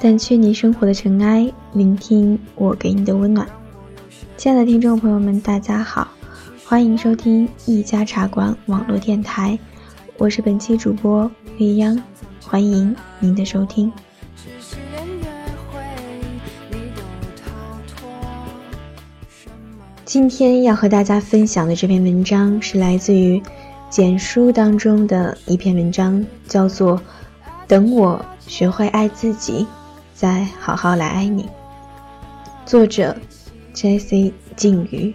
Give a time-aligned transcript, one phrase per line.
[0.00, 3.44] 掸去你生活的尘埃，聆听我给你的温暖。
[4.36, 6.06] 亲爱的听众朋友们，大家好，
[6.64, 9.58] 欢迎收听一家茶馆网络电台，
[10.16, 12.00] 我是本期主播未央，
[12.40, 13.92] 欢迎您的收听。
[20.04, 23.42] 今天要和大家分享的这篇文章是来自于
[23.90, 26.96] 简书当中的一篇文章，叫做
[27.66, 29.66] 《等我学会爱自己》。
[30.18, 31.48] 再好好来爱你。
[32.66, 33.16] 作者
[33.72, 34.34] ：J.C.
[34.56, 35.14] 静瑜。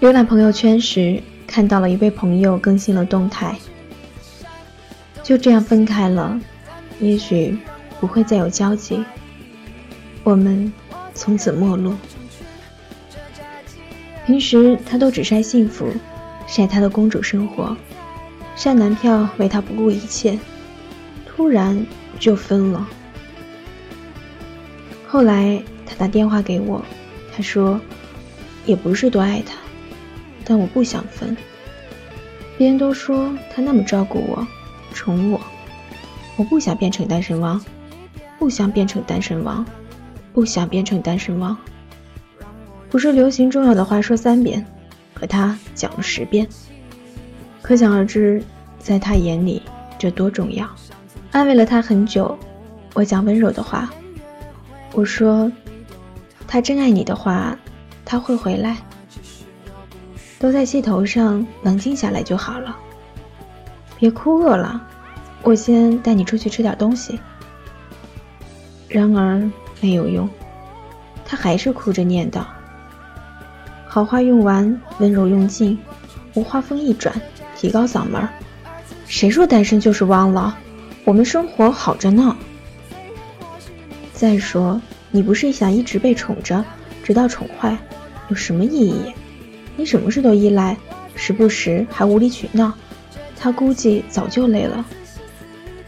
[0.00, 3.54] 浏览朋友圈时，看到了一位朋友更新了动态。
[5.22, 6.40] 就这样分开了，
[6.98, 7.58] 也许
[8.00, 9.04] 不会再有交集。
[10.24, 10.72] 我们
[11.12, 11.94] 从此陌路。
[14.24, 15.86] 平时他都只晒幸福，
[16.46, 17.76] 晒他的公主生活。
[18.54, 20.38] 晒男票为他不顾一切，
[21.26, 21.84] 突然
[22.20, 22.88] 就分了。
[25.08, 26.82] 后来他打电话给我，
[27.34, 27.80] 他说
[28.64, 29.54] ：“也不是多爱他，
[30.44, 31.36] 但我不想分。
[32.56, 34.46] 别人都说他那么照顾我，
[34.94, 35.40] 宠我，
[36.36, 37.60] 我不想变成单身汪，
[38.38, 39.66] 不想变成单身汪，
[40.32, 41.56] 不想变成单身汪。
[42.88, 44.64] 不是流行重要的话说三遍，
[45.14, 46.46] 可他讲了十遍。”
[47.62, 48.42] 可想而知，
[48.78, 49.62] 在他眼里
[49.96, 50.68] 这多重要。
[51.30, 52.36] 安慰了他很久，
[52.92, 53.88] 我讲温柔的话。
[54.92, 55.50] 我说，
[56.46, 57.56] 他真爱你的话，
[58.04, 58.76] 他会回来。
[60.38, 62.76] 都在气头上，冷静下来就好了。
[63.96, 64.82] 别哭，饿了，
[65.42, 67.20] 我先带你出去吃点东西。
[68.88, 69.48] 然而
[69.80, 70.28] 没有用，
[71.24, 72.42] 他还是哭着念叨。
[73.86, 75.78] 好话用完，温柔用尽，
[76.34, 77.14] 我话锋一转。
[77.62, 78.28] 提高嗓门
[79.06, 80.58] 谁说单身就是汪了？
[81.04, 82.36] 我们生活好着呢。
[84.12, 86.64] 再说，你不是想一直被宠着，
[87.04, 87.78] 直到宠坏，
[88.28, 89.14] 有什么意义？
[89.76, 90.76] 你什么事都依赖，
[91.14, 92.72] 时不时还无理取闹，
[93.38, 94.84] 他估计早就累了。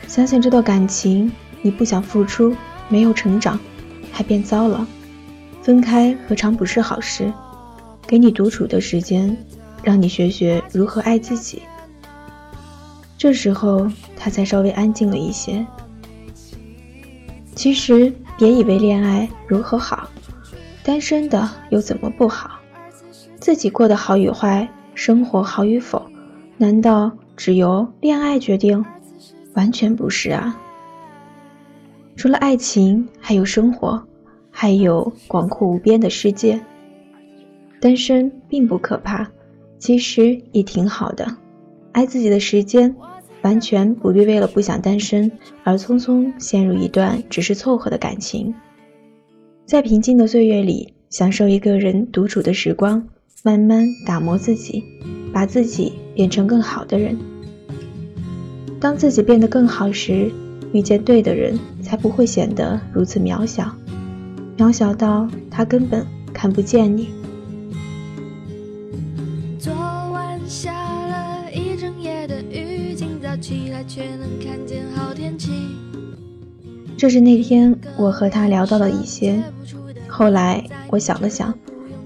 [0.07, 2.55] 想想这段感情，你不想付出，
[2.89, 3.59] 没有成长，
[4.13, 4.87] 还变糟了。
[5.61, 7.33] 分开何尝不是好事？
[8.07, 9.37] 给你独处的时间。
[9.85, 11.63] 让你学学如何爱自己。
[13.19, 15.65] 这时候他才稍微安静了一些。
[17.55, 20.09] 其实别以为恋爱如何好，
[20.83, 22.51] 单身的又怎么不好？
[23.39, 26.05] 自己过得好与坏，生活好与否，
[26.57, 28.85] 难道只由恋爱决定？
[29.55, 30.59] 完全不是啊！
[32.17, 34.05] 除了爱情，还有生活，
[34.51, 36.61] 还有广阔无边的世界。
[37.81, 39.29] 单身并不可怕。
[39.85, 41.37] 其实也挺好的，
[41.93, 42.97] 爱自己的时间，
[43.43, 45.31] 完全不必为了不想单身
[45.63, 48.55] 而匆匆陷入一段只是凑合的感情。
[49.67, 53.07] 在平静的岁月里，享受一个人独处的时光，
[53.43, 54.83] 慢慢打磨自己，
[55.35, 57.19] 把自己变成更好的人。
[58.81, 60.33] 当自己变得更好时，
[60.73, 63.71] 遇见对的人，才不会显得如此渺小，
[64.57, 67.11] 渺小到他根本看不见你。
[73.95, 75.53] 却能看见好天气
[76.97, 79.41] 这是那天我和他聊到的一些。
[80.09, 81.57] 后来我想了想，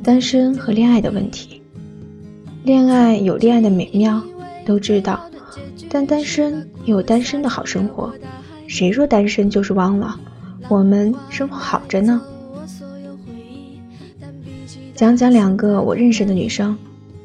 [0.03, 1.63] 单身和恋爱的问题。
[2.63, 4.23] 恋爱有恋爱的美妙，
[4.67, 5.31] 都知道，
[5.89, 8.13] 但单身也有单身的好生活。
[8.67, 10.21] 谁说单身就是忘了？
[10.69, 12.21] 我们生活好着呢。
[14.95, 16.77] 讲讲两个我认识的女生，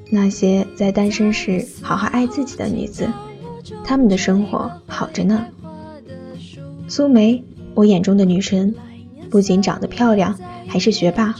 [0.10, 3.10] 那些在单身时好好爱自己的女子。
[3.84, 5.46] 他们的生活好着呢。
[6.88, 7.44] 苏梅，
[7.74, 8.76] 我眼中的女神，
[9.30, 10.38] 不仅长得漂亮，
[10.68, 11.36] 还是学霸。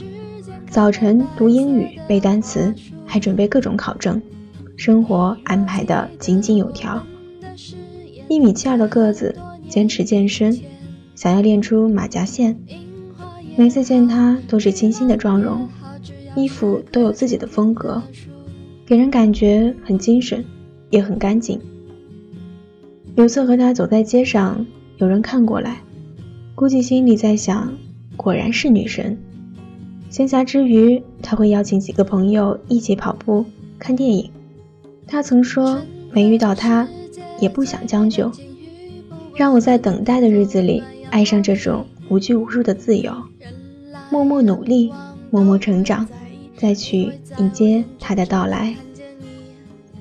[0.70, 2.74] 早晨读英语、背单词，
[3.06, 4.20] 还准备各种考证，
[4.76, 7.04] 生活安排的井井有条。
[8.28, 9.36] 一米七二的个子，
[9.68, 10.58] 坚持健身，
[11.14, 12.58] 想要练出马甲线。
[13.56, 15.68] 每次见她都是清新的妆容，
[16.34, 18.02] 衣服都有自己的风格，
[18.84, 20.44] 给人感觉很精神，
[20.90, 21.60] 也很干净。
[23.16, 24.66] 有次和他走在街上，
[24.96, 25.80] 有人看过来，
[26.56, 27.72] 估计心里在想：
[28.16, 29.16] 果然是女神。
[30.10, 33.44] 闲暇之余，他会邀请几个朋友一起跑步、
[33.78, 34.28] 看电影。
[35.06, 35.80] 他曾说：
[36.10, 36.88] 没遇到他，
[37.40, 38.32] 也不想将就。
[39.36, 43.12] 让我在等待的日子里爱上这种无拘无束的自由，
[44.10, 44.92] 默默努力，
[45.30, 46.06] 默默成长，
[46.56, 48.74] 再去迎接他的到来。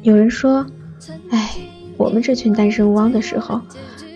[0.01, 0.65] 有人说：
[1.29, 1.51] 哎。
[1.97, 3.61] 我们这群单身汪的时候，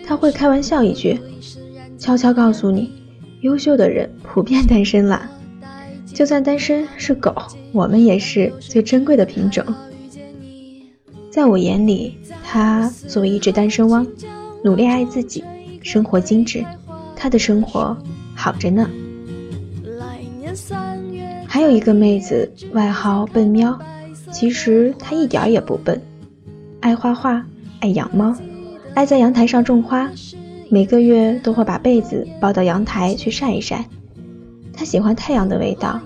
[0.06, 1.18] 他会开玩笑一句，
[1.98, 2.92] 悄悄告诉你，
[3.40, 5.30] 优秀的人普遍单身啦。
[6.06, 7.34] 就算单身是狗，
[7.72, 9.64] 我们也是最珍贵的品种。
[11.30, 14.06] 在我眼里，他作为一只单身汪，
[14.64, 15.44] 努力爱自己，
[15.82, 16.64] 生活精致，
[17.14, 17.96] 他的生活
[18.34, 18.88] 好着呢。
[21.46, 23.78] 还有一个妹子，外号笨喵，
[24.32, 26.00] 其实她一点也不笨，
[26.80, 27.44] 爱画画，
[27.80, 28.34] 爱养猫，
[28.94, 30.10] 爱在阳台上种花，
[30.68, 33.84] 每个月都会把被子抱到阳台去晒一晒。
[34.72, 36.00] 他喜欢太阳的味道。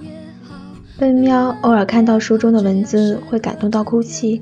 [0.98, 4.40] 笨喵偶尔看到书中的文字会感动到哭泣，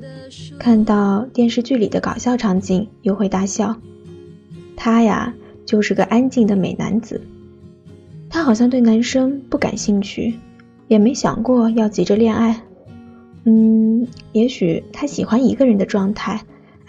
[0.59, 3.75] 看到电视剧里的搞笑场景又会大笑。
[4.75, 5.33] 他呀，
[5.65, 7.21] 就是个安静的美男子。
[8.29, 10.35] 他好像对男生不感兴趣，
[10.87, 12.61] 也没想过要急着恋爱。
[13.45, 16.41] 嗯，也许他喜欢一个人的状态，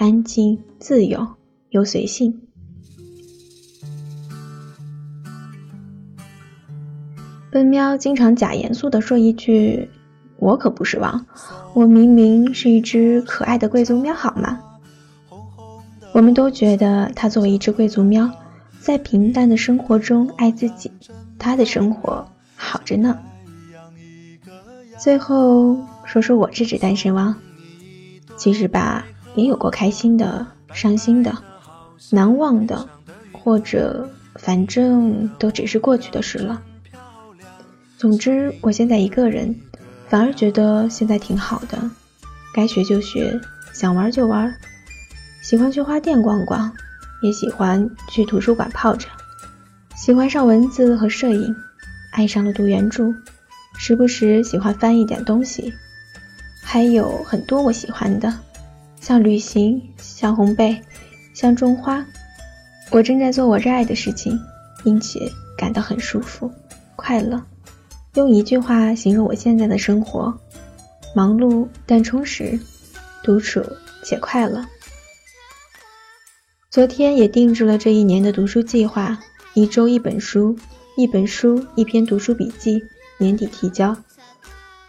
[0.03, 1.25] 安静、自由
[1.71, 2.41] 又随性。
[7.53, 9.89] 笨喵经常假严肃地说一句
[10.39, 11.25] ：“我可不是王，
[11.73, 14.59] 我明明是一只可爱的贵族喵，好吗？”
[16.13, 18.29] 我们都觉得它作为一只贵族喵，
[18.81, 20.91] 在平淡的生活中爱自己，
[21.39, 22.27] 它的生活
[22.57, 23.17] 好着呢。
[24.99, 27.37] 最后说说我这只单身汪，
[28.37, 31.37] 其实吧，也有过开心的、伤心的、
[32.11, 32.89] 难忘的，
[33.33, 36.63] 或者反正都只是过去的事了。
[37.97, 39.55] 总之，我现在一个人，
[40.09, 41.79] 反而觉得现在挺好的。
[42.55, 43.41] 该学就学，
[43.73, 44.55] 想玩就玩，
[45.43, 46.71] 喜欢去花店逛逛，
[47.23, 49.09] 也喜欢去图书馆泡着，
[49.97, 51.55] 喜欢上文字和摄影，
[52.11, 53.15] 爱上了读原著，
[53.79, 55.73] 时不时喜欢翻一点东西，
[56.63, 58.35] 还有很多我喜欢的，
[59.03, 60.81] 像旅行，像烘焙，
[61.35, 62.07] 像种花。
[62.93, 64.39] 我正在做我热爱的事情，
[64.85, 65.29] 并且
[65.59, 66.49] 感到很舒服、
[66.95, 67.43] 快乐。
[68.15, 70.33] 用一句话形容我现在的生活：
[71.17, 72.57] 忙碌但充实，
[73.25, 73.61] 独处
[74.05, 74.65] 且快乐。
[76.71, 79.19] 昨天也定制了这一年的读书计划：
[79.55, 80.57] 一周一本书，
[80.97, 82.81] 一本书一篇读书笔记，
[83.19, 83.97] 年底提交。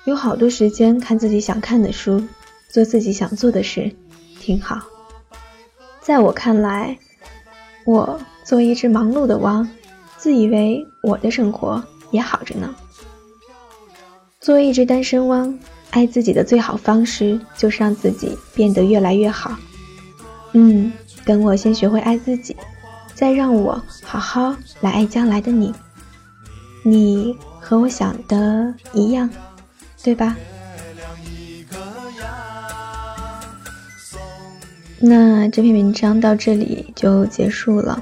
[0.06, 2.24] 有好多时间看自己想看的书，
[2.70, 3.94] 做自己想做的事，
[4.44, 4.78] 挺好。
[6.02, 6.98] 在我看来，
[7.86, 9.66] 我做一只忙碌的汪，
[10.18, 11.82] 自以为我的生活
[12.12, 12.76] 也好着呢。
[14.42, 15.58] 作为一只单身汪，
[15.92, 19.56] 爱自己的最好方式就是让自己变得越来越好。
[20.52, 20.92] 嗯，
[21.24, 22.54] 等我先学会爱自己，
[23.16, 25.74] 再让我好好来爱将来的你。
[26.84, 29.30] 你和我想的一样，
[30.04, 30.36] 对吧？
[35.06, 38.02] 那这篇文章到这里就结束了。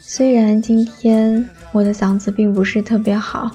[0.00, 3.50] 虽然今天我的嗓子并不是特别好。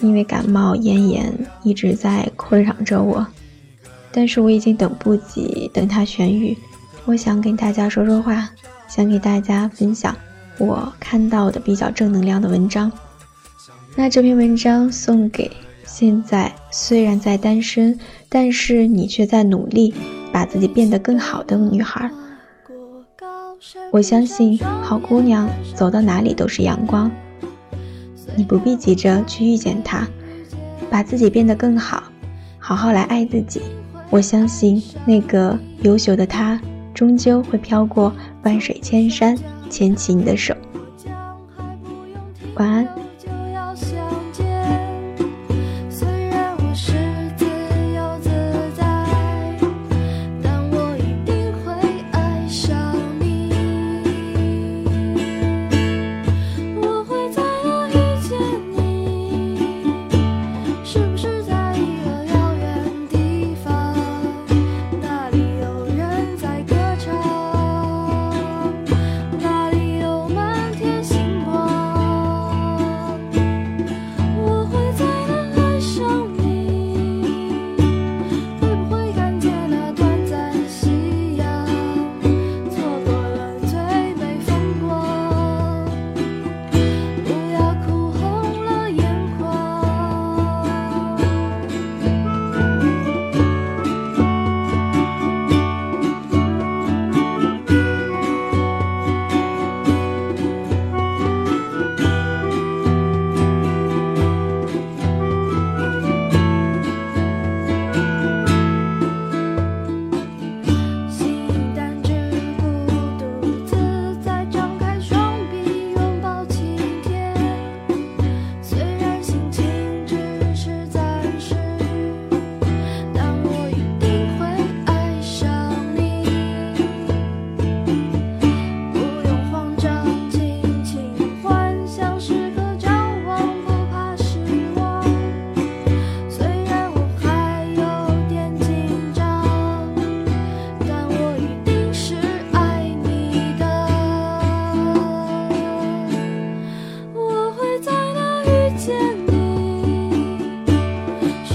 [0.00, 1.34] 因为感冒咽炎
[1.64, 3.26] 一直在困扰着我，
[4.12, 6.56] 但是我已经等不及等它痊愈。
[7.04, 8.48] 我想跟大家说说话，
[8.86, 10.16] 想给大家分享
[10.56, 12.92] 我看到的比较正能量的文章。
[13.96, 15.50] 那这篇文章送给
[15.84, 17.98] 现在虽然在单身，
[18.28, 19.92] 但是你却在努力
[20.32, 22.10] 把自己变得更好的女孩。
[23.90, 27.10] 我相信好姑娘走到哪里都是阳光。
[28.36, 30.06] 你不必急着去遇见他，
[30.88, 32.04] 把自己变得更好，
[32.58, 33.62] 好好来爱自己。
[34.10, 36.60] 我相信那个优秀的他，
[36.94, 38.12] 终究会飘过
[38.44, 39.36] 万水千山，
[39.68, 40.54] 牵起你的手。
[42.54, 42.88] 晚安。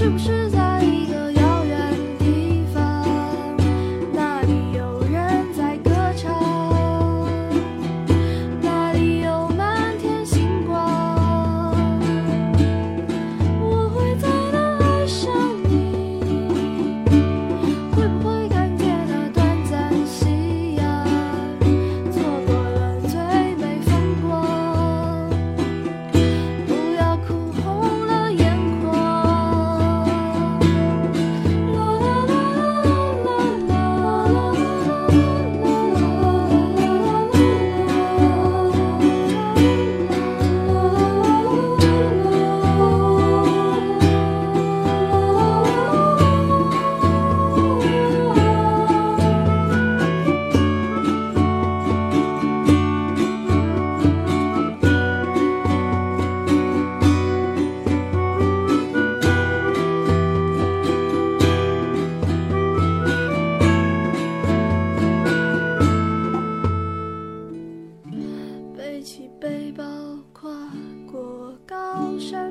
[0.04, 0.43] 是不是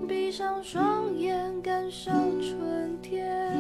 [0.08, 2.12] 闭上双眼感受
[2.42, 3.52] 春天。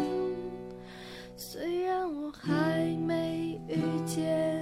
[1.35, 4.52] 虽然我还没遇见